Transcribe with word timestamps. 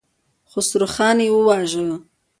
خسروخان 0.51 1.17
يې 1.25 1.29
وواژه. 1.33 1.83